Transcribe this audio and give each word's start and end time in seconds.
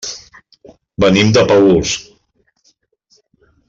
Venim 1.05 1.29
de 1.37 1.45
Paüls. 1.53 1.95